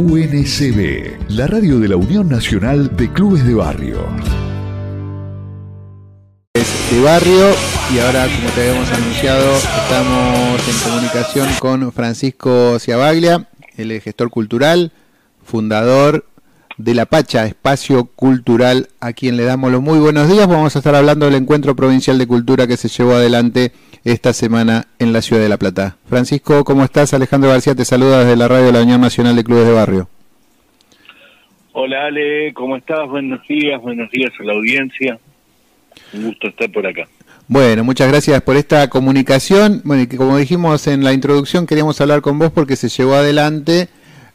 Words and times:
UNCB, 0.00 1.28
la 1.28 1.46
radio 1.46 1.78
de 1.78 1.88
la 1.88 1.96
Unión 1.96 2.26
Nacional 2.26 2.96
de 2.96 3.12
Clubes 3.12 3.46
de 3.46 3.52
Barrio. 3.52 3.98
de 6.54 7.00
barrio 7.02 7.50
y 7.94 7.98
ahora 7.98 8.24
como 8.24 8.48
te 8.54 8.62
habíamos 8.62 8.90
anunciado 8.90 9.56
estamos 9.56 10.68
en 10.68 10.90
comunicación 10.90 11.48
con 11.58 11.92
Francisco 11.92 12.78
Ciabaglia, 12.78 13.46
el 13.76 14.00
gestor 14.00 14.30
cultural, 14.30 14.90
fundador 15.44 16.24
de 16.78 16.94
La 16.94 17.04
Pacha, 17.04 17.44
espacio 17.44 18.06
cultural 18.06 18.88
a 19.00 19.12
quien 19.12 19.36
le 19.36 19.44
damos 19.44 19.70
los 19.70 19.82
muy 19.82 19.98
buenos 19.98 20.30
días. 20.30 20.48
Vamos 20.48 20.74
a 20.76 20.78
estar 20.78 20.94
hablando 20.94 21.26
del 21.26 21.34
encuentro 21.34 21.76
provincial 21.76 22.16
de 22.16 22.26
cultura 22.26 22.66
que 22.66 22.78
se 22.78 22.88
llevó 22.88 23.12
adelante 23.12 23.72
esta 24.04 24.32
semana 24.32 24.86
en 24.98 25.12
la 25.12 25.22
ciudad 25.22 25.42
de 25.42 25.48
La 25.48 25.58
Plata. 25.58 25.96
Francisco, 26.08 26.64
¿cómo 26.64 26.84
estás? 26.84 27.12
Alejandro 27.14 27.50
García 27.50 27.74
te 27.74 27.84
saluda 27.84 28.20
desde 28.20 28.36
la 28.36 28.48
radio 28.48 28.66
de 28.66 28.72
la 28.72 28.82
Unión 28.82 29.00
Nacional 29.00 29.36
de 29.36 29.44
Clubes 29.44 29.66
de 29.66 29.72
Barrio. 29.72 30.08
Hola 31.72 32.06
Ale, 32.06 32.52
¿cómo 32.54 32.76
estás? 32.76 33.08
Buenos 33.08 33.46
días, 33.46 33.80
buenos 33.80 34.10
días 34.10 34.32
a 34.38 34.42
la 34.42 34.52
audiencia. 34.54 35.18
Un 36.12 36.24
gusto 36.24 36.48
estar 36.48 36.70
por 36.72 36.86
acá. 36.86 37.06
Bueno, 37.46 37.84
muchas 37.84 38.08
gracias 38.08 38.40
por 38.42 38.56
esta 38.56 38.88
comunicación. 38.88 39.82
Bueno, 39.84 40.02
y 40.02 40.06
que 40.06 40.16
como 40.16 40.36
dijimos 40.36 40.86
en 40.86 41.04
la 41.04 41.12
introducción, 41.12 41.66
queríamos 41.66 42.00
hablar 42.00 42.20
con 42.20 42.38
vos 42.38 42.50
porque 42.52 42.76
se 42.76 42.88
llevó 42.88 43.14
adelante 43.14 43.88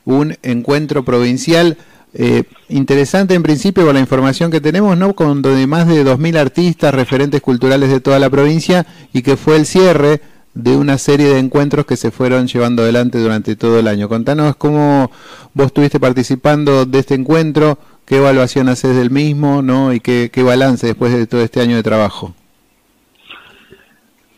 un 0.05 0.35
encuentro 0.43 1.03
provincial 1.03 1.77
eh, 2.17 2.43
interesante 2.69 3.33
en 3.33 3.43
principio 3.43 3.85
con 3.85 3.93
la 3.93 3.99
información 3.99 4.49
que 4.49 4.61
tenemos, 4.61 4.97
¿no? 4.97 5.13
Con 5.13 5.41
de 5.41 5.67
más 5.67 5.85
de 5.85 6.05
2.000 6.05 6.37
artistas, 6.37 6.93
referentes 6.93 7.41
culturales 7.41 7.89
de 7.89 7.99
toda 7.99 8.19
la 8.19 8.29
provincia 8.29 8.85
y 9.11 9.21
que 9.21 9.35
fue 9.35 9.57
el 9.57 9.65
cierre 9.65 10.21
de 10.53 10.77
una 10.77 10.97
serie 10.97 11.27
de 11.27 11.39
encuentros 11.39 11.85
que 11.85 11.97
se 11.97 12.11
fueron 12.11 12.47
llevando 12.47 12.83
adelante 12.83 13.17
durante 13.17 13.57
todo 13.57 13.79
el 13.79 13.89
año. 13.89 14.07
Contanos 14.07 14.55
cómo 14.55 15.11
vos 15.53 15.65
estuviste 15.65 15.99
participando 15.99 16.85
de 16.85 16.99
este 16.99 17.15
encuentro, 17.15 17.77
qué 18.05 18.15
evaluación 18.15 18.69
haces 18.69 18.95
del 18.95 19.11
mismo, 19.11 19.61
¿no? 19.61 19.93
Y 19.93 19.99
qué, 19.99 20.31
balance 20.37 20.87
después 20.87 21.11
de 21.11 21.27
todo 21.27 21.43
este 21.43 21.59
año 21.59 21.75
de 21.75 21.83
trabajo. 21.83 22.33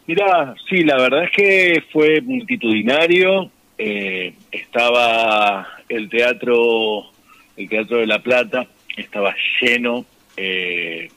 Mira, 0.08 0.56
sí, 0.68 0.84
la 0.84 0.98
verdad 0.98 1.26
es 1.26 1.32
que 1.32 1.84
fue 1.94 2.22
multitudinario. 2.22 3.52
Eh, 3.78 4.34
estaba 4.52 5.68
el 5.88 6.10
teatro 6.10 7.12
el 7.58 7.68
Teatro 7.68 7.98
de 7.98 8.08
la 8.08 8.20
Plata 8.20 8.68
estaba 8.96 9.36
lleno, 9.60 10.06
eh, 10.38 11.10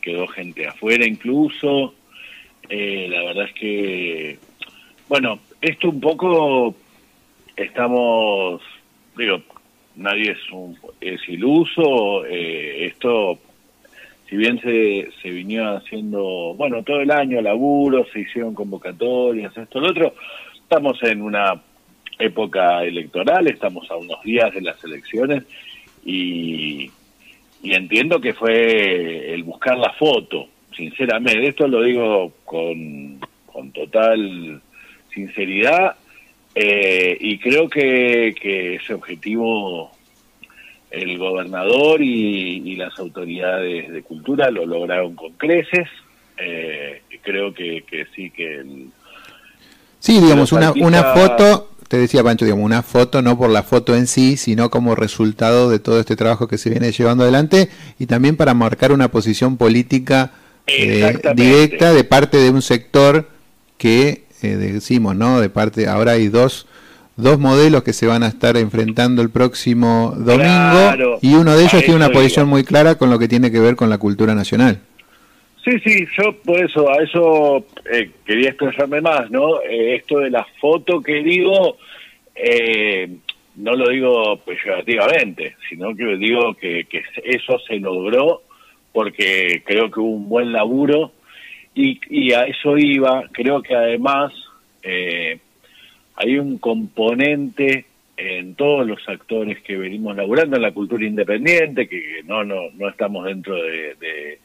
quedó 0.00 0.26
gente 0.28 0.66
afuera 0.66 1.04
incluso. 1.06 1.94
Eh, 2.68 3.08
la 3.10 3.24
verdad 3.24 3.46
es 3.46 3.54
que, 3.54 4.38
bueno, 5.08 5.40
esto 5.60 5.90
un 5.90 6.00
poco 6.00 6.74
estamos, 7.56 8.62
digo, 9.16 9.42
nadie 9.96 10.32
es, 10.32 10.50
un, 10.52 10.78
es 11.00 11.20
iluso, 11.28 12.24
eh, 12.26 12.86
esto, 12.86 13.38
si 14.28 14.36
bien 14.36 14.60
se, 14.60 15.08
se 15.20 15.30
vinió 15.30 15.76
haciendo, 15.76 16.54
bueno, 16.56 16.82
todo 16.84 17.00
el 17.00 17.10
año 17.10 17.40
laburo, 17.40 18.06
se 18.12 18.20
hicieron 18.20 18.54
convocatorias, 18.54 19.56
esto, 19.56 19.80
lo 19.80 19.88
otro, 19.88 20.14
estamos 20.54 21.02
en 21.02 21.22
una 21.22 21.60
época 22.18 22.84
electoral, 22.84 23.48
estamos 23.48 23.90
a 23.90 23.96
unos 23.96 24.22
días 24.22 24.52
de 24.52 24.60
las 24.60 24.82
elecciones 24.84 25.44
y, 26.10 26.90
entiendo 27.62 28.20
que 28.20 28.32
fue 28.34 29.34
el 29.34 29.42
buscar 29.42 29.76
la 29.76 29.92
foto, 29.92 30.48
sinceramente, 30.74 31.48
esto 31.48 31.68
lo 31.68 31.82
digo 31.82 32.32
con, 32.44 33.20
con 33.46 33.72
total 33.72 34.62
sinceridad 35.12 35.96
eh, 36.54 37.16
y 37.20 37.38
creo 37.38 37.68
que, 37.68 38.34
que, 38.40 38.76
ese 38.76 38.94
objetivo 38.94 39.90
el 40.90 41.18
gobernador 41.18 42.00
y, 42.00 42.76
las 42.76 42.98
autoridades 42.98 43.90
de 43.90 44.02
cultura 44.02 44.50
lo 44.50 44.64
lograron 44.64 45.14
con 45.14 45.32
creces. 45.32 45.88
Eh, 46.38 47.02
creo 47.22 47.52
que, 47.52 47.82
que 47.82 48.06
sí 48.14 48.30
que 48.30 48.60
el, 48.60 48.90
Sí, 49.98 50.20
digamos, 50.20 50.52
una, 50.52 50.72
una 50.72 51.02
foto 51.12 51.67
te 51.88 51.96
decía 51.96 52.22
Pancho, 52.22 52.44
digamos, 52.44 52.64
una 52.64 52.82
foto, 52.82 53.22
no 53.22 53.36
por 53.38 53.48
la 53.48 53.62
foto 53.62 53.96
en 53.96 54.06
sí, 54.06 54.36
sino 54.36 54.70
como 54.70 54.94
resultado 54.94 55.70
de 55.70 55.78
todo 55.78 55.98
este 55.98 56.16
trabajo 56.16 56.46
que 56.46 56.58
se 56.58 56.68
viene 56.70 56.92
llevando 56.92 57.24
adelante 57.24 57.70
y 57.98 58.06
también 58.06 58.36
para 58.36 58.52
marcar 58.54 58.92
una 58.92 59.10
posición 59.10 59.56
política 59.56 60.32
eh, 60.66 61.18
directa 61.34 61.94
de 61.94 62.04
parte 62.04 62.36
de 62.36 62.50
un 62.50 62.60
sector 62.60 63.28
que 63.78 64.24
eh, 64.42 64.56
decimos, 64.56 65.16
¿no? 65.16 65.40
De 65.40 65.48
parte, 65.48 65.88
ahora 65.88 66.12
hay 66.12 66.28
dos, 66.28 66.66
dos 67.16 67.38
modelos 67.38 67.82
que 67.82 67.94
se 67.94 68.06
van 68.06 68.22
a 68.22 68.28
estar 68.28 68.58
enfrentando 68.58 69.22
el 69.22 69.30
próximo 69.30 70.14
domingo 70.16 71.18
y 71.22 71.34
uno 71.34 71.56
de 71.56 71.64
ellos 71.64 71.80
tiene 71.80 71.96
una 71.96 72.10
posición 72.10 72.48
muy 72.48 72.64
clara 72.64 72.96
con 72.96 73.08
lo 73.08 73.18
que 73.18 73.28
tiene 73.28 73.50
que 73.50 73.60
ver 73.60 73.76
con 73.76 73.88
la 73.88 73.96
cultura 73.96 74.34
nacional. 74.34 74.80
Sí, 75.68 75.78
sí, 75.80 76.08
yo 76.16 76.32
por 76.44 76.64
eso, 76.64 76.88
a 76.90 77.02
eso 77.02 77.66
eh, 77.92 78.10
quería 78.24 78.48
expresarme 78.48 79.02
más, 79.02 79.30
¿no? 79.30 79.60
Eh, 79.60 79.96
esto 79.96 80.20
de 80.20 80.30
la 80.30 80.46
foto 80.58 81.02
que 81.02 81.22
digo, 81.22 81.76
eh, 82.34 83.06
no 83.56 83.72
lo 83.74 83.90
digo 83.90 84.38
peyorativamente, 84.46 85.56
sino 85.68 85.94
que 85.94 86.16
digo 86.16 86.54
que, 86.54 86.84
que, 86.84 87.02
eso 87.22 87.58
se 87.68 87.78
logró 87.80 88.44
porque 88.94 89.62
creo 89.62 89.90
que 89.90 90.00
hubo 90.00 90.12
un 90.12 90.30
buen 90.30 90.52
laburo 90.52 91.12
y, 91.74 92.32
a 92.32 92.44
eso 92.44 92.78
iba, 92.78 93.24
creo 93.30 93.60
que 93.60 93.74
además 93.74 94.32
hay 96.14 96.38
un 96.38 96.56
componente 96.56 97.84
en 98.16 98.54
todos 98.54 98.86
los 98.86 99.06
actores 99.06 99.60
que 99.60 99.76
venimos 99.76 100.16
laburando 100.16 100.56
en 100.56 100.62
la 100.62 100.72
cultura 100.72 101.04
independiente, 101.04 101.86
que 101.86 102.22
no, 102.24 102.42
no, 102.42 102.70
no 102.72 102.88
estamos 102.88 103.26
dentro 103.26 103.54
de 103.54 103.94
de 103.96 104.38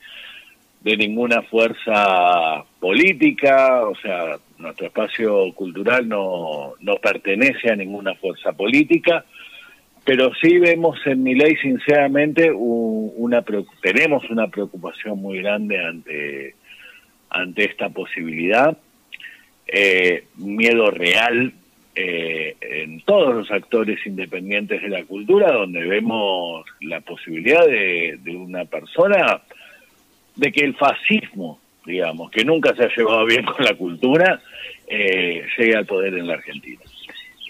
ninguna 0.83 1.41
fuerza 1.43 2.63
política, 2.79 3.83
o 3.87 3.95
sea, 3.95 4.37
nuestro 4.57 4.87
espacio 4.87 5.53
cultural 5.53 6.07
no, 6.07 6.73
no 6.81 6.95
pertenece 6.97 7.71
a 7.71 7.75
ninguna 7.75 8.15
fuerza 8.15 8.51
política, 8.51 9.23
pero 10.03 10.31
sí 10.41 10.59
vemos 10.59 10.99
en 11.05 11.23
mi 11.23 11.35
ley, 11.35 11.55
sinceramente, 11.55 12.51
una 12.53 13.43
tenemos 13.81 14.29
una 14.29 14.47
preocupación 14.47 15.19
muy 15.19 15.41
grande 15.41 15.79
ante, 15.79 16.55
ante 17.29 17.63
esta 17.63 17.87
posibilidad, 17.89 18.77
eh, 19.65 20.25
miedo 20.35 20.91
real 20.91 21.53
eh, 21.95 22.57
en 22.59 23.01
todos 23.01 23.33
los 23.33 23.51
actores 23.51 24.05
independientes 24.05 24.81
de 24.81 24.89
la 24.89 25.05
cultura, 25.05 25.53
donde 25.53 25.85
vemos 25.85 26.65
la 26.81 26.99
posibilidad 26.99 27.65
de, 27.65 28.19
de 28.21 28.35
una 28.35 28.65
persona 28.65 29.41
de 30.35 30.51
que 30.51 30.61
el 30.61 30.75
fascismo, 30.75 31.59
digamos, 31.85 32.31
que 32.31 32.45
nunca 32.45 32.75
se 32.75 32.83
ha 32.83 32.95
llevado 32.95 33.25
bien 33.25 33.45
con 33.45 33.63
la 33.63 33.75
cultura, 33.75 34.41
eh, 34.87 35.45
llegue 35.57 35.75
al 35.75 35.85
poder 35.85 36.15
en 36.15 36.27
la 36.27 36.35
Argentina. 36.35 36.81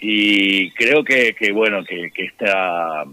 Y 0.00 0.70
creo 0.72 1.02
que, 1.02 1.34
que 1.34 1.52
bueno, 1.52 1.84
que, 1.84 2.10
que, 2.10 2.24
esta, 2.24 3.04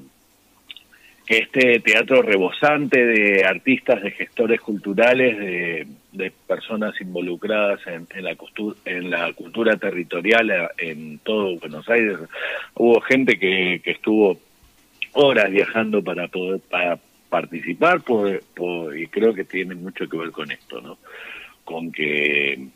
que 1.25 1.37
este 1.37 1.79
teatro 1.79 2.21
rebosante 2.21 3.05
de 3.05 3.45
artistas, 3.45 4.03
de 4.03 4.11
gestores 4.11 4.59
culturales, 4.59 5.37
de, 5.37 5.87
de 6.11 6.31
personas 6.47 6.99
involucradas 6.99 7.79
en, 7.87 8.07
en, 8.13 8.23
la 8.25 8.35
en 8.85 9.09
la 9.09 9.31
cultura 9.33 9.77
territorial 9.77 10.51
en 10.77 11.19
todo 11.19 11.57
Buenos 11.59 11.87
Aires, 11.87 12.17
hubo 12.75 12.99
gente 13.01 13.39
que, 13.39 13.81
que 13.83 13.91
estuvo 13.91 14.37
horas 15.13 15.49
viajando 15.49 16.03
para 16.03 16.27
poder 16.27 16.59
para 16.69 16.99
participar 17.31 18.01
por, 18.01 18.41
y 18.93 19.07
creo 19.07 19.33
que 19.33 19.45
tiene 19.45 19.73
mucho 19.73 20.07
que 20.07 20.17
ver 20.17 20.31
con 20.31 20.51
esto, 20.51 20.81
¿no? 20.81 20.97
Con 21.63 21.91
que 21.91 22.67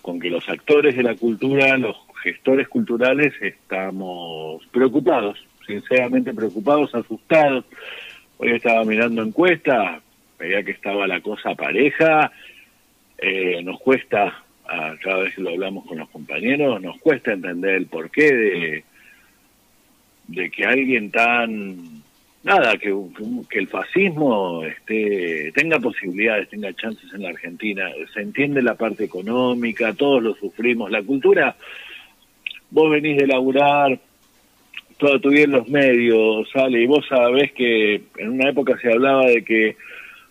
con 0.00 0.18
que 0.20 0.30
los 0.30 0.48
actores 0.48 0.96
de 0.96 1.02
la 1.02 1.14
cultura, 1.16 1.76
los 1.78 1.96
gestores 2.22 2.68
culturales 2.68 3.34
estamos 3.40 4.64
preocupados, 4.68 5.44
sinceramente 5.66 6.32
preocupados, 6.32 6.94
asustados. 6.94 7.64
Hoy 8.38 8.52
estaba 8.52 8.84
mirando 8.84 9.22
encuestas, 9.22 10.00
veía 10.38 10.62
que 10.62 10.72
estaba 10.72 11.06
la 11.06 11.20
cosa 11.20 11.54
pareja, 11.54 12.32
eh, 13.18 13.62
nos 13.62 13.80
cuesta, 13.80 14.42
cada 15.02 15.22
vez 15.22 15.36
lo 15.38 15.50
hablamos 15.50 15.86
con 15.86 15.98
los 15.98 16.08
compañeros, 16.08 16.80
nos 16.80 16.98
cuesta 16.98 17.32
entender 17.32 17.74
el 17.74 17.86
porqué 17.86 18.34
de, 18.34 18.84
de 20.28 20.50
que 20.50 20.64
alguien 20.64 21.10
tan 21.10 21.91
nada, 22.42 22.76
que, 22.76 22.94
el 23.52 23.68
fascismo 23.68 24.64
este, 24.64 25.52
tenga 25.54 25.78
posibilidades, 25.78 26.48
tenga 26.48 26.72
chances 26.74 27.12
en 27.12 27.22
la 27.22 27.30
Argentina. 27.30 27.90
Se 28.12 28.20
entiende 28.20 28.62
la 28.62 28.74
parte 28.74 29.04
económica, 29.04 29.92
todos 29.94 30.22
lo 30.22 30.34
sufrimos. 30.34 30.90
La 30.90 31.02
cultura, 31.02 31.56
vos 32.70 32.90
venís 32.90 33.16
de 33.16 33.26
laburar 33.26 33.98
toda 34.98 35.18
tu 35.18 35.30
vida 35.30 35.44
en 35.44 35.52
los 35.52 35.68
medios, 35.68 36.48
sale, 36.52 36.80
y 36.80 36.86
vos 36.86 37.04
sabés 37.08 37.52
que 37.52 38.02
en 38.18 38.28
una 38.28 38.50
época 38.50 38.78
se 38.80 38.92
hablaba 38.92 39.26
de 39.26 39.42
que 39.42 39.76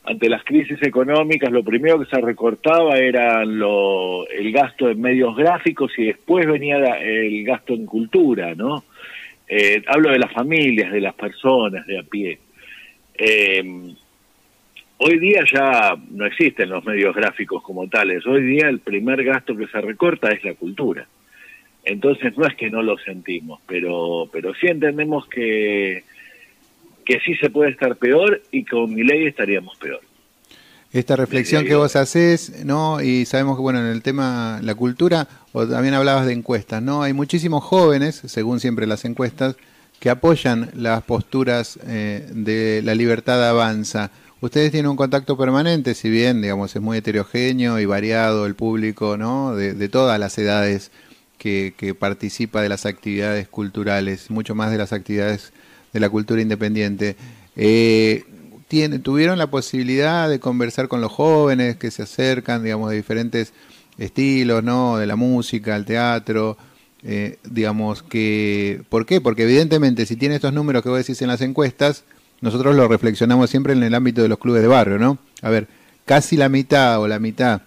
ante 0.03 0.29
las 0.29 0.43
crisis 0.43 0.81
económicas 0.81 1.51
lo 1.51 1.63
primero 1.63 1.99
que 1.99 2.05
se 2.05 2.19
recortaba 2.21 2.97
era 2.97 3.45
lo, 3.45 4.27
el 4.29 4.51
gasto 4.51 4.89
en 4.89 5.01
medios 5.01 5.35
gráficos 5.35 5.91
y 5.97 6.05
después 6.05 6.47
venía 6.47 6.77
el 6.77 7.43
gasto 7.43 7.73
en 7.73 7.85
cultura, 7.85 8.55
¿no? 8.55 8.83
Eh, 9.53 9.83
hablo 9.87 10.11
de 10.11 10.17
las 10.17 10.31
familias, 10.31 10.93
de 10.93 11.01
las 11.01 11.13
personas, 11.13 11.85
de 11.85 11.99
a 11.99 12.03
pie. 12.03 12.39
Eh, 13.15 13.61
hoy 14.97 15.19
día 15.19 15.43
ya 15.51 15.93
no 16.09 16.25
existen 16.25 16.69
los 16.69 16.85
medios 16.85 17.13
gráficos 17.13 17.61
como 17.61 17.85
tales. 17.89 18.25
Hoy 18.25 18.43
día 18.43 18.69
el 18.69 18.79
primer 18.79 19.21
gasto 19.25 19.53
que 19.57 19.67
se 19.67 19.81
recorta 19.81 20.31
es 20.31 20.41
la 20.45 20.53
cultura. 20.53 21.05
Entonces 21.83 22.37
no 22.37 22.45
es 22.45 22.55
que 22.55 22.69
no 22.69 22.81
lo 22.81 22.97
sentimos, 22.99 23.59
pero, 23.67 24.29
pero 24.31 24.53
sí 24.55 24.67
entendemos 24.67 25.27
que, 25.27 26.05
que 27.03 27.19
sí 27.19 27.35
se 27.35 27.49
puede 27.49 27.71
estar 27.71 27.97
peor 27.97 28.41
y 28.53 28.63
con 28.63 28.93
mi 28.93 29.03
ley 29.03 29.25
estaríamos 29.25 29.75
peor. 29.75 29.99
Esta 30.93 31.17
reflexión 31.17 31.65
que 31.65 31.75
vos 31.75 31.97
haces, 31.97 32.65
¿no? 32.65 33.01
Y 33.01 33.25
sabemos 33.25 33.57
que, 33.57 33.61
bueno, 33.61 33.79
en 33.79 33.87
el 33.87 34.01
tema 34.01 34.59
la 34.61 34.75
cultura, 34.75 35.27
o 35.53 35.67
también 35.67 35.93
hablabas 35.93 36.25
de 36.25 36.33
encuestas, 36.33 36.81
¿no? 36.81 37.03
Hay 37.03 37.13
muchísimos 37.13 37.63
jóvenes, 37.63 38.21
según 38.25 38.59
siempre 38.59 38.87
las 38.87 39.05
encuestas, 39.05 39.55
que 39.99 40.09
apoyan 40.09 40.71
las 40.75 41.03
posturas 41.03 41.79
eh, 41.85 42.27
de 42.31 42.81
la 42.83 42.95
libertad 42.95 43.47
avanza. 43.47 44.11
Ustedes 44.39 44.71
tienen 44.71 44.89
un 44.89 44.97
contacto 44.97 45.37
permanente, 45.37 45.93
si 45.93 46.09
bien, 46.09 46.41
digamos, 46.41 46.75
es 46.75 46.81
muy 46.81 46.97
heterogéneo 46.97 47.79
y 47.79 47.85
variado 47.85 48.45
el 48.45 48.55
público, 48.55 49.17
¿no? 49.17 49.55
De, 49.55 49.73
de 49.73 49.89
todas 49.89 50.19
las 50.19 50.37
edades 50.37 50.91
que, 51.41 51.95
participa 51.97 52.61
de 52.61 52.69
las 52.69 52.85
actividades 52.85 53.47
culturales, 53.47 54.29
mucho 54.29 54.53
más 54.53 54.69
de 54.69 54.77
las 54.77 54.93
actividades 54.93 55.51
de 55.91 55.99
la 55.99 56.09
cultura 56.09 56.39
independiente. 56.39 57.15
Eh, 57.55 58.23
tuvieron 59.01 59.39
la 59.39 59.47
posibilidad 59.47 60.29
de 60.29 60.39
conversar 60.39 60.87
con 60.87 61.01
los 61.01 61.11
jóvenes 61.11 61.77
que 61.77 61.89
se 61.89 62.03
acercan, 62.03 62.63
digamos, 62.63 62.91
de 62.91 62.95
diferentes 62.95 63.53
estilos, 63.97 64.63
¿no? 64.63 64.97
De 64.97 65.05
la 65.05 65.15
música, 65.15 65.75
al 65.75 65.85
teatro, 65.85 66.57
eh, 67.03 67.37
digamos 67.43 68.03
que... 68.03 68.81
¿Por 68.89 69.05
qué? 69.05 69.21
Porque 69.21 69.43
evidentemente 69.43 70.05
si 70.05 70.15
tiene 70.15 70.35
estos 70.35 70.53
números 70.53 70.83
que 70.83 70.89
vos 70.89 70.97
decís 70.97 71.21
en 71.21 71.27
las 71.27 71.41
encuestas, 71.41 72.03
nosotros 72.41 72.75
lo 72.75 72.87
reflexionamos 72.87 73.49
siempre 73.49 73.73
en 73.73 73.83
el 73.83 73.93
ámbito 73.93 74.21
de 74.21 74.27
los 74.27 74.39
clubes 74.39 74.61
de 74.61 74.67
barrio, 74.67 74.97
¿no? 74.97 75.19
A 75.41 75.49
ver, 75.49 75.67
casi 76.05 76.37
la 76.37 76.49
mitad 76.49 76.99
o 76.99 77.07
la 77.07 77.19
mitad 77.19 77.61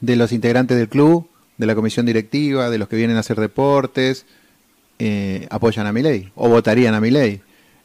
de 0.00 0.16
los 0.16 0.32
integrantes 0.32 0.76
del 0.76 0.88
club, 0.88 1.28
de 1.56 1.66
la 1.66 1.74
comisión 1.74 2.06
directiva, 2.06 2.70
de 2.70 2.78
los 2.78 2.88
que 2.88 2.96
vienen 2.96 3.16
a 3.16 3.20
hacer 3.20 3.40
deportes, 3.40 4.26
eh, 4.98 5.46
apoyan 5.50 5.86
a 5.86 5.92
mi 5.92 6.02
ley 6.02 6.30
o 6.34 6.48
votarían 6.48 6.94
a 6.94 7.00
mi 7.00 7.10
ley. 7.10 7.40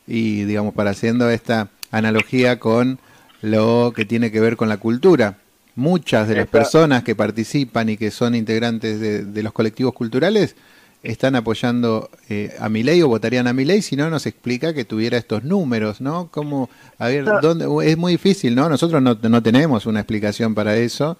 Y 0.07 0.43
digamos, 0.43 0.73
para 0.73 0.91
haciendo 0.91 1.29
esta 1.29 1.69
analogía 1.91 2.59
con 2.59 2.99
lo 3.41 3.93
que 3.95 4.05
tiene 4.05 4.31
que 4.31 4.39
ver 4.39 4.55
con 4.57 4.69
la 4.69 4.77
cultura. 4.77 5.37
Muchas 5.75 6.27
de 6.27 6.35
las 6.35 6.47
personas 6.47 7.03
que 7.03 7.15
participan 7.15 7.89
y 7.89 7.97
que 7.97 8.11
son 8.11 8.35
integrantes 8.35 8.99
de, 8.99 9.43
los 9.43 9.53
colectivos 9.53 9.93
culturales 9.93 10.55
están 11.03 11.35
apoyando 11.35 12.11
eh, 12.29 12.53
a 12.59 12.69
mi 12.69 12.83
ley 12.83 13.01
o 13.01 13.07
votarían 13.07 13.47
a 13.47 13.53
mi 13.53 13.65
ley 13.65 13.81
si 13.81 13.95
no 13.95 14.09
nos 14.09 14.27
explica 14.27 14.73
que 14.73 14.85
tuviera 14.85 15.17
estos 15.17 15.43
números, 15.43 15.99
¿no? 15.99 16.27
Como, 16.29 16.69
a 16.99 17.07
ver, 17.07 17.25
¿dónde? 17.41 17.65
es 17.89 17.97
muy 17.97 18.13
difícil, 18.13 18.53
¿no? 18.53 18.69
Nosotros 18.69 19.01
no, 19.01 19.15
no 19.15 19.41
tenemos 19.41 19.87
una 19.87 20.01
explicación 20.01 20.53
para 20.53 20.77
eso, 20.77 21.17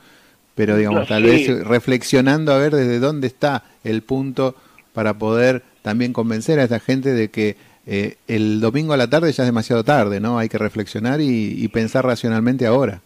pero 0.53 0.77
digamos, 0.77 1.07
tal 1.07 1.23
vez 1.23 1.65
reflexionando 1.65 2.53
a 2.53 2.57
ver 2.57 2.75
desde 2.75 2.99
dónde 2.99 3.27
está 3.27 3.63
el 3.83 4.03
punto 4.03 4.55
para 4.93 5.13
poder 5.15 5.63
también 5.81 6.13
convencer 6.13 6.59
a 6.59 6.63
esta 6.63 6.79
gente 6.79 7.13
de 7.13 7.29
que 7.29 7.55
eh, 7.85 8.17
el 8.27 8.61
domingo 8.61 8.93
a 8.93 8.97
la 8.97 9.09
tarde 9.09 9.31
ya 9.31 9.43
es 9.43 9.47
demasiado 9.47 9.83
tarde, 9.83 10.19
¿no? 10.19 10.37
Hay 10.37 10.49
que 10.49 10.57
reflexionar 10.57 11.19
y, 11.21 11.67
pensar 11.69 12.05
racionalmente 12.05 12.65
ahora. 12.65 13.01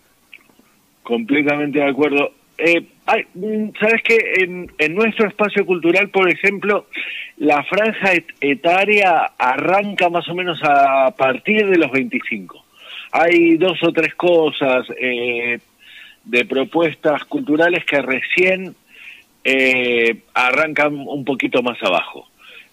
Completamente 1.06 1.78
de 1.78 1.86
acuerdo. 1.86 2.34
Eh, 2.58 2.82
mm, 3.36 3.70
Sabes 3.80 4.02
que 4.02 4.18
en, 4.40 4.96
nuestro 4.96 5.28
espacio 5.28 5.64
cultural, 5.64 6.10
por 6.10 6.28
ejemplo, 6.28 6.88
la 7.38 7.64
franja 7.64 8.14
etaria 8.42 9.32
arranca 9.38 10.10
más 10.10 10.28
o 10.30 10.34
menos 10.34 10.60
a 10.64 11.14
partir 11.16 11.68
de 11.68 11.78
los 11.78 11.92
25. 11.92 12.66
Hay 13.12 13.56
dos 13.58 13.78
o 13.84 13.92
tres 13.92 14.16
cosas 14.16 14.88
eh, 15.00 15.60
de 16.24 16.46
propuestas 16.46 17.24
culturales 17.26 17.86
que 17.86 18.02
recién 18.02 18.76
arrancan 20.34 20.96
un 21.08 21.24
poquito 21.24 21.62
más 21.62 21.78
abajo. 21.84 22.28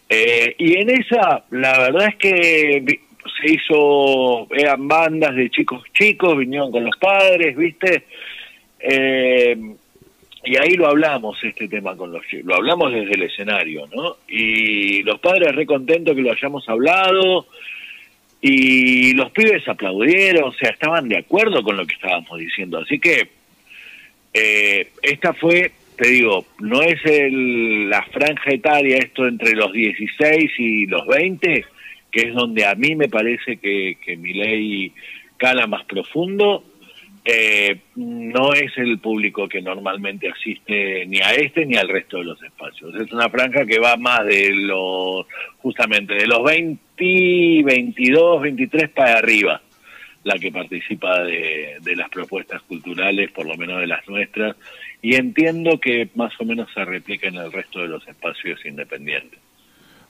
Eh, 0.08 0.54
y 0.56 0.78
en 0.78 0.88
esa, 0.88 1.44
la 1.50 1.78
verdad 1.78 2.08
es 2.08 2.16
que 2.16 3.00
se 3.40 3.54
hizo, 3.54 4.46
eran 4.54 4.86
bandas 4.88 5.34
de 5.34 5.50
chicos 5.50 5.82
chicos, 5.92 6.36
vinieron 6.36 6.70
con 6.70 6.84
los 6.84 6.96
padres, 6.96 7.56
¿viste? 7.56 8.04
Eh, 8.80 9.56
y 10.44 10.56
ahí 10.56 10.74
lo 10.74 10.88
hablamos, 10.88 11.38
este 11.44 11.68
tema 11.68 11.96
con 11.96 12.12
los 12.12 12.26
chicos, 12.26 12.46
lo 12.46 12.56
hablamos 12.56 12.92
desde 12.92 13.14
el 13.14 13.22
escenario, 13.22 13.88
¿no? 13.94 14.16
Y 14.28 15.02
los 15.04 15.20
padres 15.20 15.54
re 15.54 15.66
contentos 15.66 16.14
que 16.14 16.22
lo 16.22 16.32
hayamos 16.32 16.68
hablado, 16.68 17.46
y 18.40 19.12
los 19.14 19.30
pibes 19.30 19.66
aplaudieron, 19.68 20.48
o 20.48 20.52
sea, 20.52 20.70
estaban 20.70 21.08
de 21.08 21.18
acuerdo 21.18 21.62
con 21.62 21.76
lo 21.76 21.86
que 21.86 21.94
estábamos 21.94 22.38
diciendo. 22.38 22.78
Así 22.78 22.98
que 22.98 23.28
eh, 24.34 24.88
esta 25.02 25.32
fue 25.32 25.70
te 25.96 26.08
digo, 26.08 26.46
no 26.58 26.82
es 26.82 26.98
el, 27.04 27.88
la 27.88 28.02
franja 28.02 28.50
etaria 28.50 28.96
esto 28.96 29.26
entre 29.26 29.52
los 29.52 29.72
16 29.72 30.50
y 30.58 30.86
los 30.86 31.06
20, 31.06 31.64
que 32.12 32.28
es 32.28 32.34
donde 32.34 32.66
a 32.66 32.74
mí 32.74 32.94
me 32.94 33.08
parece 33.08 33.56
que, 33.56 33.96
mi 34.18 34.34
ley 34.34 34.92
cala 35.38 35.66
más 35.66 35.84
profundo, 35.86 36.62
eh, 37.24 37.80
no 37.96 38.52
es 38.52 38.76
el 38.76 38.98
público 38.98 39.48
que 39.48 39.62
normalmente 39.62 40.28
asiste 40.28 41.06
ni 41.06 41.20
a 41.20 41.32
este 41.34 41.64
ni 41.64 41.76
al 41.76 41.88
resto 41.88 42.18
de 42.18 42.24
los 42.24 42.42
espacios. 42.42 42.94
Es 42.96 43.10
una 43.12 43.30
franja 43.30 43.64
que 43.64 43.78
va 43.78 43.96
más 43.96 44.26
de 44.26 44.50
los, 44.52 45.26
justamente, 45.58 46.14
de 46.14 46.26
los 46.26 46.44
20, 46.44 47.62
22, 47.64 48.42
23 48.42 48.90
para 48.90 49.18
arriba, 49.18 49.62
la 50.24 50.34
que 50.34 50.52
participa 50.52 51.22
de, 51.22 51.78
de 51.80 51.96
las 51.96 52.10
propuestas 52.10 52.60
culturales, 52.62 53.30
por 53.32 53.46
lo 53.46 53.56
menos 53.56 53.80
de 53.80 53.86
las 53.86 54.06
nuestras, 54.06 54.54
y 55.00 55.14
entiendo 55.14 55.80
que 55.80 56.10
más 56.14 56.32
o 56.38 56.44
menos 56.44 56.68
se 56.74 56.84
replica 56.84 57.28
en 57.28 57.36
el 57.36 57.50
resto 57.50 57.80
de 57.80 57.88
los 57.88 58.06
espacios 58.06 58.64
independientes. 58.66 59.40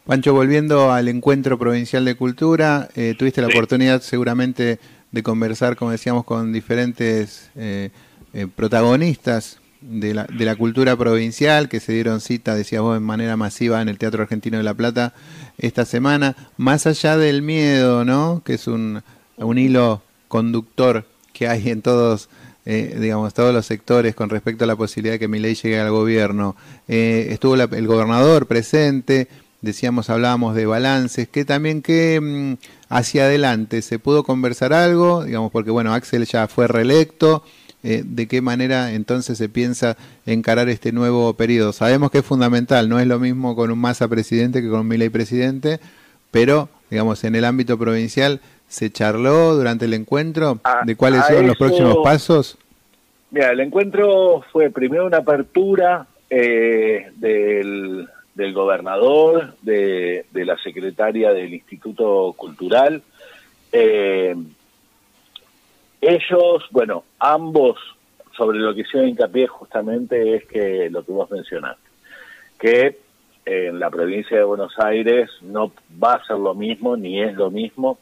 Pancho, 0.06 0.34
volviendo 0.34 0.93
al 0.93 1.06
encuentro 1.08 1.58
provincial 1.58 2.04
de 2.04 2.16
cultura, 2.16 2.88
eh, 2.96 3.14
tuviste 3.16 3.40
la 3.40 3.46
oportunidad 3.46 4.02
seguramente 4.02 4.81
de 5.12 5.22
conversar, 5.22 5.76
como 5.76 5.93
decíamos, 5.93 6.25
con 6.25 6.52
diferentes 6.52 7.50
eh, 7.54 7.90
eh, 8.34 8.49
protagonistas 8.52 9.60
de 9.81 10.14
la, 10.14 10.25
de 10.25 10.44
la 10.44 10.56
cultura 10.56 10.96
provincial 10.96 11.69
que 11.69 11.78
se 11.78 11.93
dieron 11.93 12.20
cita, 12.20 12.56
decías 12.56 12.82
vos, 12.82 12.96
en 12.96 13.04
manera 13.04 13.37
masiva 13.37 13.81
en 13.81 13.88
el 13.88 13.99
Teatro 13.99 14.22
Argentino 14.22 14.56
de 14.56 14.64
La 14.64 14.75
Plata 14.75 15.14
esta 15.58 15.84
semana, 15.84 16.34
más 16.56 16.87
allá 16.87 17.16
del 17.16 17.43
miedo, 17.43 18.04
¿no? 18.04 18.42
Que 18.44 18.54
es 18.54 18.66
un, 18.66 19.02
un 19.37 19.59
hilo 19.59 20.02
conductor 20.26 21.06
que 21.32 21.47
hay 21.47 21.71
en 21.71 21.80
todos 21.80 22.28
eh, 22.64 22.97
digamos, 23.00 23.35
todos 23.35 23.52
los 23.52 23.66
sectores 23.66 24.14
con 24.14 24.30
respecto 24.30 24.62
a 24.64 24.66
la 24.68 24.76
posibilidad 24.76 25.14
de 25.14 25.18
que 25.18 25.26
mi 25.26 25.40
ley 25.40 25.54
llegue 25.54 25.80
al 25.80 25.90
gobierno. 25.90 26.54
Eh, 26.87 27.28
estuvo 27.30 27.56
el 27.56 27.87
gobernador 27.87 28.47
presente, 28.47 29.28
decíamos, 29.62 30.11
hablábamos 30.11 30.54
de 30.54 30.66
balances, 30.66 31.28
que 31.28 31.45
también 31.45 31.81
que 31.81 32.21
mm, 32.21 32.54
hacia 32.88 33.25
adelante 33.25 33.81
se 33.81 33.99
pudo 33.99 34.25
conversar 34.25 34.73
algo, 34.73 35.25
digamos, 35.25 35.50
porque 35.50 35.71
bueno, 35.71 35.95
Axel 35.95 36.26
ya 36.26 36.49
fue 36.49 36.69
reelecto. 36.69 37.42
Eh, 37.85 38.04
de 38.04 38.28
qué 38.28 38.40
manera 38.40 38.92
entonces 38.92 39.37
se 39.37 39.49
piensa 39.49 39.97
encarar 40.25 40.69
este 40.69 40.92
nuevo 40.92 41.35
periodo. 41.35 41.73
Sabemos 41.73 42.12
que 42.12 42.19
es 42.19 42.25
fundamental, 42.25 42.88
no 42.88 43.00
es 43.00 43.09
lo 43.09 43.19
mismo 43.19 43.57
con 43.57 43.73
un 43.73 43.78
Massa 43.81 44.07
presidente 44.07 44.62
que 44.62 44.69
con 44.69 44.81
un 44.81 44.87
Milei 44.87 45.09
presidente, 45.09 45.81
pero 46.31 46.69
digamos 46.90 47.25
en 47.25 47.35
el 47.35 47.45
ámbito 47.45 47.76
provincial 47.76 48.40
se 48.69 48.90
charló 48.90 49.54
durante 49.54 49.85
el 49.85 49.95
encuentro 49.95 50.61
de 50.85 50.97
cuáles 50.97 51.26
son 51.26 51.47
los 51.47 51.57
próximos 51.57 51.99
pasos? 52.04 52.57
Mira, 53.31 53.50
el 53.50 53.61
encuentro 53.61 54.45
fue 54.52 54.71
primero 54.71 55.07
una 55.07 55.19
apertura 55.19 56.07
eh, 56.31 57.11
del, 57.16 58.09
gobernador, 58.34 59.54
de, 59.62 60.24
la 60.32 60.56
secretaria 60.58 61.32
del 61.32 61.52
Instituto 61.54 62.34
Cultural. 62.36 63.02
Eh, 63.72 64.34
ellos, 66.00 66.64
bueno, 66.70 67.04
ambos, 67.18 67.78
sobre 68.36 68.58
lo 68.58 68.74
que 68.74 68.80
hicieron 68.80 69.08
hincapié 69.08 69.46
justamente 69.46 70.36
es 70.36 70.46
que 70.46 70.90
lo 70.90 71.04
que 71.04 71.12
vos 71.12 71.30
mencionaste, 71.30 71.88
que 72.58 72.98
en 73.44 73.78
la 73.78 73.90
provincia 73.90 74.36
de 74.36 74.44
Buenos 74.44 74.78
Aires 74.78 75.30
no 75.42 75.72
va 76.02 76.14
a 76.14 76.24
ser 76.24 76.38
lo 76.38 76.54
mismo, 76.54 76.96
ni 76.96 77.22
es 77.22 77.34
lo 77.34 77.50
mismo, 77.50 77.98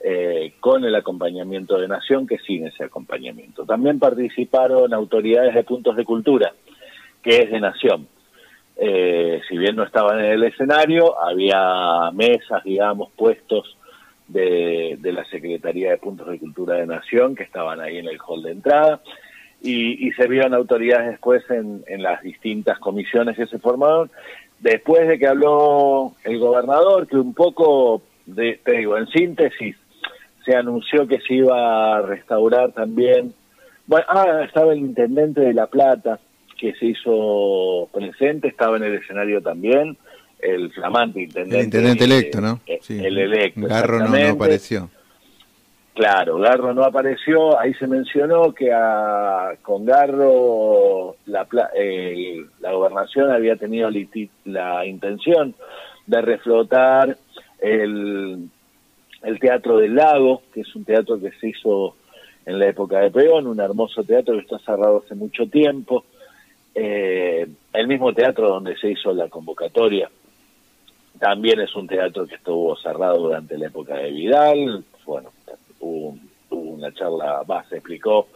eh, 0.00 0.54
con 0.58 0.84
el 0.84 0.94
acompañamiento 0.94 1.78
de 1.78 1.86
Nación 1.86 2.26
que 2.26 2.38
sin 2.38 2.66
ese 2.66 2.84
acompañamiento. 2.84 3.64
También 3.64 3.98
participaron 3.98 4.92
autoridades 4.92 5.54
de 5.54 5.62
puntos 5.62 5.94
de 5.96 6.04
cultura, 6.04 6.52
que 7.22 7.36
es 7.36 7.50
de 7.50 7.60
Nación. 7.60 8.08
Eh, 8.84 9.40
si 9.48 9.56
bien 9.56 9.76
no 9.76 9.84
estaban 9.84 10.18
en 10.18 10.32
el 10.32 10.42
escenario, 10.42 11.22
había 11.22 12.10
mesas, 12.12 12.64
digamos, 12.64 13.12
puestos 13.12 13.76
de, 14.26 14.98
la 15.00 15.24
Secretaría 15.26 15.90
de 15.90 15.98
Puntos 15.98 16.26
de 16.26 16.40
Cultura 16.40 16.74
de 16.74 16.86
Nación 16.86 17.36
que 17.36 17.44
estaban 17.44 17.80
ahí 17.80 17.98
en 17.98 18.08
el 18.08 18.18
hall 18.18 18.42
de 18.42 18.50
entrada. 18.50 19.00
Y, 19.60 20.10
se 20.12 20.26
vieron 20.26 20.52
autoridades 20.52 21.10
después 21.10 21.48
en, 21.48 21.84
en 21.86 22.02
las 22.02 22.22
distintas 22.22 22.80
comisiones 22.80 23.36
que 23.36 23.46
se 23.46 23.60
formaron 23.60 24.10
después 24.58 25.06
de 25.06 25.16
que 25.16 25.28
habló 25.28 26.14
el 26.24 26.40
gobernador, 26.40 27.06
que 27.06 27.16
un 27.16 27.34
poco, 27.34 28.02
de, 28.26 28.60
te 28.64 28.78
digo, 28.78 28.96
en 28.96 29.06
síntesis, 29.08 29.76
se 30.44 30.56
anunció 30.56 31.06
que 31.06 31.20
se 31.20 31.34
iba 31.34 31.96
a 31.96 32.02
restaurar 32.02 32.72
también. 32.72 33.32
Bueno, 33.86 34.06
ah, 34.08 34.42
estaba 34.44 34.72
el 34.72 34.80
intendente 34.80 35.40
de 35.40 35.54
La 35.54 35.68
Plata, 35.68 36.18
que 36.62 36.74
se 36.74 36.86
hizo 36.86 37.88
presente, 37.92 38.46
estaba 38.46 38.76
en 38.76 38.84
el 38.84 38.94
escenario 38.94 39.42
también, 39.42 39.96
el 40.38 40.70
flamante 40.70 41.22
intendente. 41.22 41.58
El 41.58 41.64
intendente 41.64 42.04
electo, 42.04 42.40
¿no? 42.40 42.60
Eh, 42.68 42.78
el 42.88 43.18
electo. 43.18 43.62
Garro 43.62 43.98
no, 43.98 44.16
no 44.16 44.28
apareció. 44.28 44.88
Claro, 45.92 46.38
Garro 46.38 46.72
no 46.72 46.84
apareció, 46.84 47.58
ahí 47.58 47.74
se 47.74 47.88
mencionó 47.88 48.54
que 48.54 48.72
a, 48.72 49.56
con 49.62 49.84
Garro 49.84 51.16
la, 51.26 51.48
la 52.60 52.72
gobernación 52.72 53.32
había 53.32 53.56
tenido 53.56 53.90
la 54.44 54.86
intención 54.86 55.56
de 56.06 56.22
reflotar 56.22 57.18
el, 57.58 58.48
el 59.24 59.40
Teatro 59.40 59.78
del 59.78 59.96
Lago, 59.96 60.42
que 60.54 60.60
es 60.60 60.76
un 60.76 60.84
teatro 60.84 61.18
que 61.18 61.32
se 61.40 61.48
hizo 61.48 61.96
en 62.46 62.60
la 62.60 62.68
época 62.68 63.00
de 63.00 63.10
Peón, 63.10 63.48
un 63.48 63.58
hermoso 63.58 64.04
teatro 64.04 64.34
que 64.34 64.42
está 64.42 64.60
cerrado 64.60 65.02
hace 65.04 65.16
mucho 65.16 65.48
tiempo, 65.48 66.04
eh, 66.74 67.46
el 67.72 67.88
mismo 67.88 68.12
teatro 68.12 68.48
donde 68.48 68.76
se 68.76 68.90
hizo 68.90 69.12
la 69.12 69.28
convocatoria, 69.28 70.10
también 71.18 71.60
es 71.60 71.74
un 71.76 71.86
teatro 71.86 72.26
que 72.26 72.36
estuvo 72.36 72.76
cerrado 72.76 73.18
durante 73.18 73.56
la 73.58 73.66
época 73.66 73.94
de 73.96 74.10
Vidal, 74.10 74.84
bueno, 75.04 75.30
hubo, 75.80 76.16
una 76.50 76.92
charla 76.92 77.42
más, 77.46 77.68
se 77.68 77.76
explicó 77.76 78.28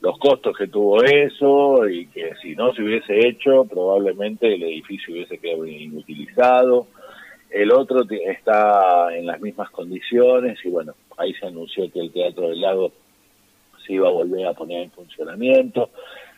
los 0.00 0.18
costos 0.18 0.56
que 0.56 0.66
tuvo 0.66 1.02
eso 1.02 1.88
y 1.88 2.06
que 2.08 2.34
si 2.42 2.54
no 2.54 2.72
se 2.74 2.82
hubiese 2.82 3.26
hecho 3.26 3.64
probablemente 3.64 4.54
el 4.54 4.62
edificio 4.62 5.14
hubiese 5.14 5.38
quedado 5.38 5.66
inutilizado. 5.66 6.86
El 7.50 7.72
otro 7.72 8.02
está 8.10 9.16
en 9.16 9.26
las 9.26 9.40
mismas 9.40 9.70
condiciones 9.70 10.58
y 10.64 10.68
bueno, 10.68 10.94
ahí 11.16 11.32
se 11.34 11.46
anunció 11.46 11.90
que 11.90 12.00
el 12.00 12.12
Teatro 12.12 12.48
del 12.48 12.60
Lago 12.60 12.92
se 13.86 13.94
iba 13.94 14.08
a 14.08 14.12
volver 14.12 14.46
a 14.46 14.52
poner 14.52 14.82
en 14.82 14.90
funcionamiento. 14.90 15.90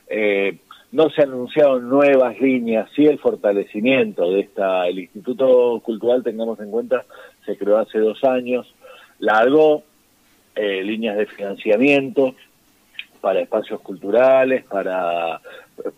Eh, 0.09 0.59
no 0.91 1.11
se 1.11 1.23
anunciaron 1.23 1.89
nuevas 1.89 2.41
líneas, 2.41 2.89
sí 2.95 3.05
el 3.05 3.19
fortalecimiento 3.19 4.31
de 4.31 4.41
esta, 4.41 4.87
el 4.87 5.01
Instituto 5.01 5.81
Cultural, 5.85 6.23
tengamos 6.23 6.59
en 6.61 6.71
cuenta, 6.71 7.05
se 7.45 7.57
creó 7.57 7.79
hace 7.79 7.99
dos 7.99 8.23
años, 8.25 8.73
largo 9.19 9.83
eh, 10.55 10.83
líneas 10.83 11.17
de 11.17 11.27
financiamiento 11.27 12.35
para 13.21 13.41
espacios 13.41 13.81
culturales, 13.81 14.65
para 14.65 15.41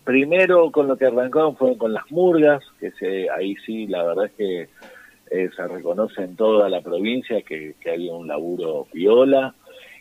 primero 0.05 0.71
con 0.71 0.89
lo 0.89 0.97
que 0.97 1.07
arrancaron 1.07 1.57
fueron 1.57 1.79
con 1.79 1.93
las 1.93 2.11
murgas, 2.11 2.63
que 2.81 2.91
se, 2.93 3.31
ahí 3.31 3.55
sí 3.65 3.87
la 3.87 4.03
verdad 4.03 4.27
es 4.27 4.33
que 4.33 4.69
eh, 5.31 5.51
se 5.55 5.69
reconoce 5.69 6.23
en 6.23 6.35
toda 6.35 6.69
la 6.69 6.81
provincia 6.81 7.43
que, 7.43 7.75
que 7.81 7.91
había 7.91 8.13
un 8.13 8.27
laburo 8.27 8.89
viola 8.93 9.55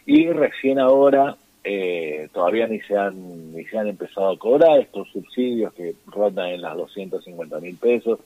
y 0.05 0.29
recién 0.29 0.79
ahora 0.79 1.35
eh, 1.63 2.29
todavía 2.33 2.67
ni 2.67 2.79
se 2.81 2.97
han 2.97 3.38
ni 3.59 3.65
se 3.65 3.77
han 3.77 3.87
empezado 3.87 4.31
a 4.31 4.39
cobrar 4.39 4.79
estos 4.79 5.09
subsidios 5.09 5.73
que 5.73 5.93
rondan 6.07 6.47
en 6.47 6.61
las 6.61 6.77
250 6.77 7.59
mil 7.59 7.75
pesos 7.75 8.19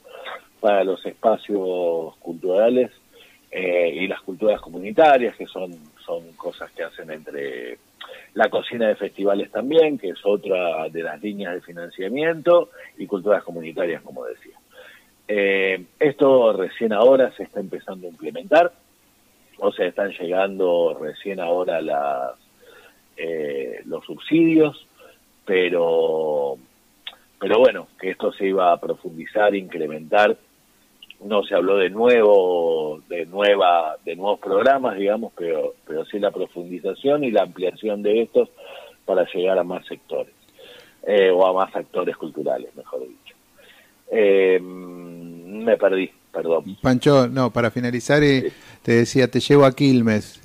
para 0.59 0.83
los 0.83 1.03
espacios 1.07 2.15
culturales 2.19 2.91
eh, 3.49 3.91
y 3.95 4.07
las 4.07 4.21
culturas 4.21 4.61
comunitarias, 4.61 5.35
que 5.35 5.47
son, 5.47 5.73
son 6.05 6.33
cosas 6.33 6.69
que 6.71 6.83
hacen 6.83 7.09
entre 7.09 7.79
la 8.35 8.47
cocina 8.49 8.87
de 8.87 8.95
festivales 8.95 9.49
también, 9.51 9.97
que 9.97 10.09
es 10.09 10.19
otra 10.23 10.87
de 10.89 11.01
las 11.01 11.19
líneas 11.19 11.55
de 11.55 11.61
financiamiento, 11.61 12.69
y 12.99 13.07
culturas 13.07 13.43
comunitarias, 13.43 14.03
como 14.03 14.25
decía. 14.25 14.57
Eh, 15.27 15.83
esto 15.99 16.53
recién 16.53 16.93
ahora 16.93 17.31
se 17.31 17.43
está 17.43 17.59
empezando 17.59 18.05
a 18.05 18.11
implementar, 18.11 18.71
o 19.57 19.71
sea, 19.71 19.87
están 19.87 20.11
llegando 20.11 20.95
recién 21.01 21.39
ahora 21.39 21.81
las, 21.81 22.33
eh, 23.17 23.81
los 23.85 24.05
subsidios, 24.05 24.87
pero, 25.45 26.57
pero 27.39 27.59
bueno, 27.59 27.87
que 27.99 28.11
esto 28.11 28.31
se 28.33 28.47
iba 28.47 28.71
a 28.71 28.79
profundizar, 28.79 29.53
incrementar. 29.55 30.37
No 31.21 31.43
se 31.43 31.55
habló 31.55 31.77
de 31.77 31.89
nuevo 31.89 33.01
de 33.07 33.25
nueva 33.25 33.95
de 34.03 34.15
nuevos 34.15 34.39
programas 34.39 34.97
digamos 34.97 35.31
pero 35.37 35.73
pero 35.87 36.03
sí 36.05 36.19
la 36.19 36.31
profundización 36.31 37.23
y 37.23 37.31
la 37.31 37.43
ampliación 37.43 38.03
de 38.03 38.23
estos 38.23 38.49
para 39.05 39.25
llegar 39.33 39.57
a 39.57 39.63
más 39.63 39.85
sectores 39.85 40.33
eh, 41.07 41.31
o 41.31 41.45
a 41.47 41.53
más 41.53 41.73
actores 41.75 42.17
culturales 42.17 42.75
mejor 42.75 43.01
dicho. 43.01 43.35
Eh, 44.11 44.59
me 44.61 45.77
perdí 45.77 46.09
perdón. 46.29 46.75
Pancho 46.81 47.29
no 47.29 47.51
para 47.51 47.71
finalizar 47.71 48.21
eh, 48.21 48.51
te 48.81 48.91
decía 48.91 49.29
te 49.29 49.39
llevo 49.39 49.63
a 49.63 49.73
Quilmes. 49.73 50.41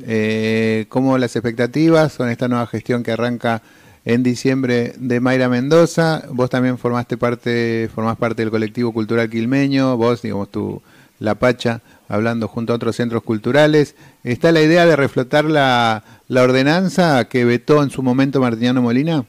Cómo 0.88 1.18
las 1.18 1.34
expectativas 1.34 2.16
con 2.16 2.28
esta 2.28 2.46
nueva 2.46 2.68
gestión 2.68 3.02
que 3.02 3.10
arranca 3.10 3.62
en 4.08 4.22
diciembre 4.22 4.94
de 4.96 5.20
Mayra 5.20 5.50
Mendoza. 5.50 6.22
Vos 6.30 6.48
también 6.48 6.78
formaste 6.78 7.18
parte, 7.18 7.90
formás 7.94 8.16
parte 8.16 8.40
del 8.40 8.50
colectivo 8.50 8.90
cultural 8.90 9.28
quilmeño, 9.28 9.98
vos, 9.98 10.22
digamos, 10.22 10.50
tu 10.50 10.80
La 11.20 11.34
Pacha, 11.34 11.82
hablando 12.08 12.48
junto 12.48 12.72
a 12.72 12.76
otros 12.76 12.96
centros 12.96 13.22
culturales. 13.22 13.96
¿Está 14.24 14.50
la 14.50 14.62
idea 14.62 14.86
de 14.86 14.96
reflotar 14.96 15.44
la, 15.44 16.04
ordenanza 16.30 17.28
que 17.28 17.44
vetó 17.44 17.82
en 17.82 17.90
su 17.90 18.02
momento 18.02 18.40
Martiniano 18.40 18.80
Molina? 18.80 19.26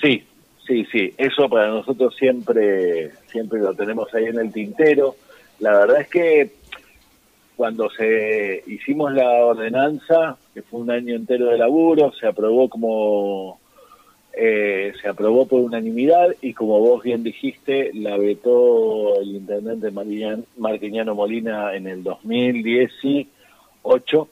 Sí, 0.00 0.24
sí, 0.66 0.86
sí. 0.90 1.12
Eso 1.18 1.50
para 1.50 1.68
nosotros 1.68 2.16
siempre, 2.16 3.10
siempre 3.30 3.60
lo 3.60 3.74
tenemos 3.74 4.08
ahí 4.14 4.24
en 4.24 4.38
el 4.38 4.50
tintero. 4.50 5.16
La 5.60 5.72
verdad 5.72 6.00
es 6.00 6.08
que 6.08 6.50
cuando 7.58 7.90
se 7.90 8.62
hicimos 8.68 9.12
la 9.12 9.44
ordenanza, 9.44 10.38
que 10.54 10.62
fue 10.62 10.78
un 10.78 10.92
año 10.92 11.16
entero 11.16 11.46
de 11.46 11.58
laburo, 11.58 12.12
se 12.12 12.28
aprobó 12.28 12.68
como 12.68 13.58
eh, 14.32 14.92
se 15.02 15.08
aprobó 15.08 15.48
por 15.48 15.62
unanimidad 15.62 16.28
y 16.40 16.54
como 16.54 16.78
vos 16.78 17.02
bien 17.02 17.24
dijiste, 17.24 17.90
la 17.94 18.16
vetó 18.16 19.20
el 19.20 19.34
intendente 19.34 19.90
Martiñano 19.90 21.16
Molina 21.16 21.74
en 21.74 21.88
el 21.88 22.04
2018. 22.04 24.28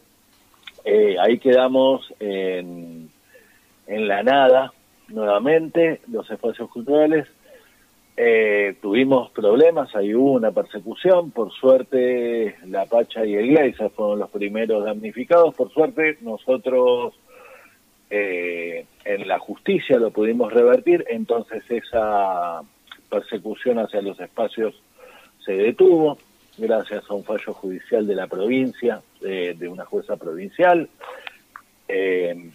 Eh, 0.84 1.16
ahí 1.18 1.40
quedamos 1.40 2.14
en, 2.20 3.10
en 3.88 4.06
la 4.06 4.22
nada 4.22 4.72
nuevamente, 5.08 6.00
los 6.12 6.30
espacios 6.30 6.70
culturales 6.70 7.26
eh, 8.18 8.76
tuvimos 8.80 9.30
problemas, 9.30 9.94
ahí 9.94 10.14
hubo 10.14 10.32
una 10.32 10.50
persecución, 10.50 11.30
por 11.32 11.52
suerte 11.52 12.56
la 12.66 12.86
Pacha 12.86 13.26
y 13.26 13.34
el 13.34 13.48
Gleiser 13.48 13.90
fueron 13.90 14.20
los 14.20 14.30
primeros 14.30 14.84
damnificados, 14.84 15.54
por 15.54 15.70
suerte 15.70 16.16
nosotros 16.22 17.14
eh, 18.08 18.86
en 19.04 19.28
la 19.28 19.38
justicia 19.38 19.98
lo 19.98 20.12
pudimos 20.12 20.50
revertir, 20.52 21.04
entonces 21.10 21.62
esa 21.68 22.62
persecución 23.10 23.78
hacia 23.78 24.00
los 24.00 24.18
espacios 24.18 24.74
se 25.44 25.52
detuvo 25.52 26.16
gracias 26.56 27.04
a 27.10 27.14
un 27.14 27.22
fallo 27.22 27.52
judicial 27.52 28.06
de 28.06 28.14
la 28.14 28.26
provincia, 28.28 29.02
de, 29.20 29.68
una 29.68 29.84
jueza 29.84 30.16
provincial, 30.16 30.88
eh, 31.86 32.50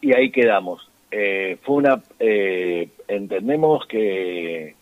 y 0.00 0.14
ahí 0.14 0.30
quedamos 0.32 0.89
eh, 1.10 1.58
fue 1.62 1.76
una 1.76 2.02
eh, 2.18 2.88
entendemos 3.08 3.86
que 3.86 4.74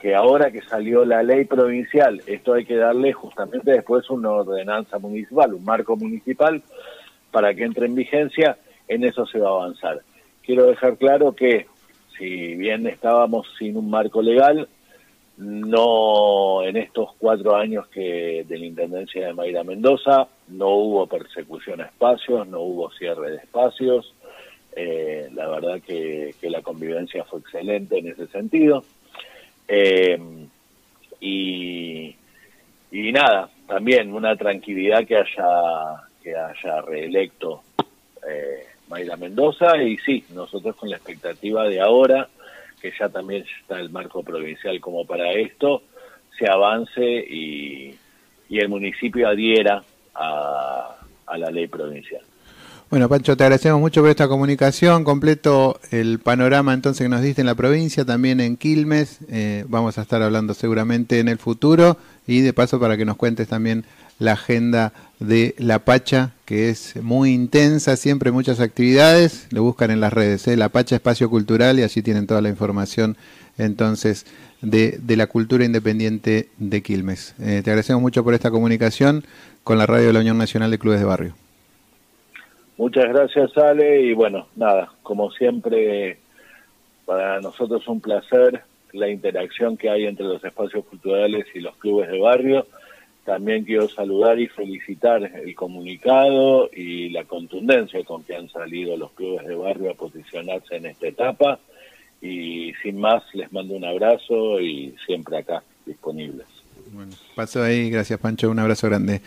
que 0.00 0.14
ahora 0.14 0.50
que 0.50 0.60
salió 0.60 1.04
la 1.04 1.22
ley 1.22 1.44
provincial 1.44 2.20
esto 2.26 2.54
hay 2.54 2.64
que 2.64 2.76
darle 2.76 3.12
justamente 3.12 3.70
después 3.70 4.10
una 4.10 4.30
ordenanza 4.30 4.98
municipal 4.98 5.54
un 5.54 5.64
marco 5.64 5.96
municipal 5.96 6.62
para 7.30 7.54
que 7.54 7.64
entre 7.64 7.86
en 7.86 7.94
vigencia 7.94 8.58
en 8.88 9.04
eso 9.04 9.26
se 9.26 9.38
va 9.38 9.48
a 9.48 9.52
avanzar. 9.52 10.00
Quiero 10.42 10.66
dejar 10.66 10.96
claro 10.96 11.34
que 11.34 11.66
si 12.16 12.54
bien 12.54 12.86
estábamos 12.86 13.46
sin 13.58 13.76
un 13.76 13.90
marco 13.90 14.22
legal 14.22 14.68
no 15.36 16.62
en 16.62 16.78
estos 16.78 17.10
cuatro 17.18 17.56
años 17.56 17.86
que 17.88 18.44
de 18.48 18.58
la 18.58 18.64
intendencia 18.64 19.26
de 19.26 19.34
Mayra 19.34 19.64
Mendoza 19.64 20.28
no 20.48 20.68
hubo 20.68 21.06
persecución 21.06 21.82
a 21.82 21.86
espacios 21.86 22.48
no 22.48 22.60
hubo 22.62 22.90
cierre 22.92 23.32
de 23.32 23.36
espacios 23.36 24.14
eh, 24.78 25.30
la 25.32 25.48
verdad 25.48 25.80
que, 25.80 26.34
la 26.42 26.60
convivencia 26.60 27.24
fue 27.24 27.40
excelente 27.40 27.98
en 27.98 28.08
ese 28.08 28.26
sentido. 28.26 28.84
Eh, 29.66 30.18
y, 31.18 32.14
y 32.92 33.12
nada, 33.12 33.48
también 33.66 34.12
una 34.12 34.36
tranquilidad 34.36 35.06
que 35.06 35.16
haya, 35.16 36.02
que 36.22 36.36
haya 36.36 36.82
reelecto 36.82 37.62
eh, 38.28 38.66
Mayra 38.88 39.16
Mendoza 39.16 39.82
y 39.82 39.96
sí, 39.96 40.24
nosotros 40.34 40.76
con 40.76 40.90
la 40.90 40.96
expectativa 40.96 41.64
de 41.64 41.80
ahora, 41.80 42.28
que 42.80 42.92
ya 42.98 43.08
también 43.08 43.46
está 43.60 43.80
el 43.80 43.88
marco 43.88 44.22
provincial 44.22 44.78
como 44.80 45.06
para 45.06 45.32
esto, 45.32 45.82
se 46.38 46.48
avance 46.48 47.02
y, 47.02 47.96
y 48.50 48.58
el 48.58 48.68
municipio 48.68 49.26
adhiera 49.26 49.82
a, 50.14 50.96
a 51.26 51.38
la 51.38 51.50
ley 51.50 51.66
provincial. 51.66 52.22
Bueno, 52.88 53.08
Pancho, 53.08 53.36
te 53.36 53.42
agradecemos 53.42 53.80
mucho 53.80 54.00
por 54.00 54.10
esta 54.10 54.28
comunicación. 54.28 55.02
Completo 55.02 55.80
el 55.90 56.20
panorama 56.20 56.72
entonces 56.72 57.04
que 57.04 57.08
nos 57.08 57.20
diste 57.20 57.40
en 57.40 57.48
la 57.48 57.56
provincia, 57.56 58.04
también 58.04 58.38
en 58.38 58.56
Quilmes. 58.56 59.18
Eh, 59.28 59.64
vamos 59.68 59.98
a 59.98 60.02
estar 60.02 60.22
hablando 60.22 60.54
seguramente 60.54 61.18
en 61.18 61.26
el 61.26 61.38
futuro 61.38 61.96
y 62.28 62.42
de 62.42 62.52
paso 62.52 62.78
para 62.78 62.96
que 62.96 63.04
nos 63.04 63.16
cuentes 63.16 63.48
también 63.48 63.84
la 64.20 64.32
agenda 64.32 64.92
de 65.18 65.56
La 65.58 65.80
Pacha, 65.80 66.30
que 66.44 66.68
es 66.70 66.94
muy 67.02 67.32
intensa, 67.32 67.96
siempre 67.96 68.30
muchas 68.30 68.60
actividades. 68.60 69.48
Lo 69.50 69.64
buscan 69.64 69.90
en 69.90 70.00
las 70.00 70.12
redes, 70.12 70.46
¿eh? 70.46 70.56
La 70.56 70.68
Pacha 70.68 70.94
Espacio 70.94 71.28
Cultural 71.28 71.80
y 71.80 71.82
allí 71.82 72.02
tienen 72.02 72.28
toda 72.28 72.40
la 72.40 72.50
información 72.50 73.16
entonces 73.58 74.26
de, 74.62 75.00
la 75.08 75.26
cultura 75.26 75.64
independiente 75.64 76.50
de 76.58 76.82
Quilmes. 76.82 77.34
Eh, 77.40 77.62
te 77.64 77.70
agradecemos 77.70 78.00
mucho 78.00 78.22
por 78.22 78.34
esta 78.34 78.52
comunicación 78.52 79.24
con 79.64 79.76
la 79.76 79.86
radio 79.86 80.06
de 80.06 80.12
la 80.12 80.20
Unión 80.20 80.38
Nacional 80.38 80.70
de 80.70 80.78
Clubes 80.78 81.00
de 81.00 81.06
Barrio. 81.06 81.45
Muchas 82.78 83.08
gracias, 83.08 83.56
Ale, 83.56 84.02
y 84.02 84.12
bueno, 84.12 84.48
nada, 84.54 84.92
como 85.02 85.30
siempre, 85.30 86.18
para 87.06 87.40
nosotros 87.40 87.82
es 87.82 87.88
un 87.88 88.00
placer 88.00 88.62
la 88.92 89.08
interacción 89.08 89.76
que 89.76 89.90
hay 89.90 90.06
entre 90.06 90.26
los 90.26 90.42
espacios 90.44 90.84
culturales 90.84 91.46
y 91.54 91.60
los 91.60 91.76
clubes 91.76 92.10
de 92.10 92.18
barrio. 92.18 92.66
También 93.24 93.64
quiero 93.64 93.88
saludar 93.88 94.38
y 94.38 94.46
felicitar 94.46 95.22
el 95.22 95.54
comunicado 95.54 96.70
y 96.72 97.08
la 97.10 97.24
contundencia 97.24 98.04
con 98.04 98.22
que 98.24 98.36
han 98.36 98.48
salido 98.48 98.96
los 98.96 99.10
clubes 99.12 99.46
de 99.46 99.56
barrio 99.56 99.90
a 99.90 99.94
posicionarse 99.94 100.76
en 100.76 100.86
esta 100.86 101.08
etapa. 101.08 101.58
Y 102.20 102.72
sin 102.82 102.98
más, 102.98 103.22
les 103.34 103.52
mando 103.52 103.74
un 103.74 103.84
abrazo 103.84 104.60
y 104.60 104.94
siempre 105.04 105.38
acá 105.38 105.62
disponibles. 105.84 106.55
Bueno, 106.96 107.12
paso 107.34 107.62
ahí, 107.62 107.90
gracias 107.90 108.18
Pancho, 108.18 108.50
un 108.50 108.58
abrazo 108.58 108.86
grande. 108.86 109.20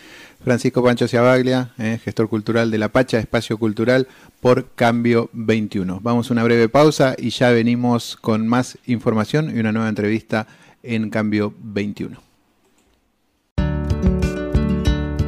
Francisco 0.44 0.84
Pancho 0.84 1.08
Ciabaglia, 1.08 1.70
eh, 1.78 2.00
gestor 2.04 2.28
cultural 2.28 2.72
de 2.72 2.80
La 2.80 2.90
Pacha, 2.90 3.20
Espacio 3.20 3.60
Cultural 3.60 4.08
por 4.42 4.72
Cambio 4.74 5.30
21. 5.34 6.00
Vamos 6.02 6.30
a 6.30 6.34
una 6.34 6.44
breve 6.44 6.68
pausa 6.68 7.14
y 7.16 7.30
ya 7.30 7.52
venimos 7.52 8.18
con 8.20 8.48
más 8.48 8.80
información 8.88 9.56
y 9.56 9.60
una 9.60 9.72
nueva 9.72 9.88
entrevista 9.88 10.48
en 10.82 11.12
Cambio 11.12 11.54
21. 11.62 12.20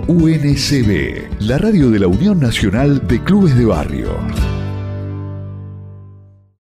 UNCB, 0.08 1.42
la 1.42 1.60
radio 1.60 1.92
de 1.92 2.00
la 2.00 2.08
Unión 2.08 2.40
Nacional 2.40 3.08
de 3.08 3.24
Clubes 3.24 3.56
de 3.56 3.66
Barrio. 3.66 4.51